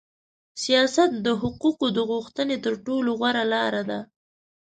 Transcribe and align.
سیاست 0.63 1.11
د 1.25 1.27
حقوقو 1.41 1.87
د 1.97 1.99
غوښتنې 2.09 2.57
تر 2.65 2.73
ټولو 2.85 3.09
غوړه 3.19 3.43
لار 3.53 3.73
ده. 3.89 3.99